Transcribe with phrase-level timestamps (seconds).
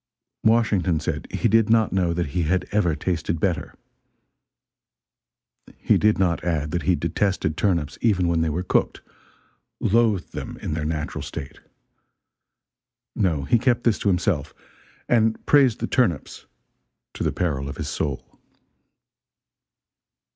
[0.43, 3.75] Washington said he did not know that he had ever tasted better.
[5.77, 9.01] He did not add that he detested turnips even when they were cooked
[9.79, 11.59] loathed them in their natural state.
[13.15, 14.55] No, he kept this to himself,
[15.07, 16.47] and praised the turnips
[17.13, 18.39] to the peril of his soul.